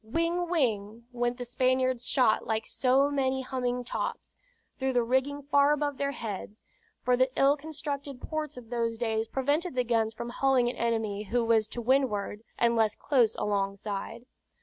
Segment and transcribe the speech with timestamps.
[0.03, 4.35] "Whing, whing," went the Spaniard's shot like so many humming tops,
[4.79, 6.63] through the rigging far above their heads;
[7.03, 11.25] for the ill constructed ports of those days prevented the guns from hulling an enemy
[11.25, 14.25] who was to windward, unless close alongside.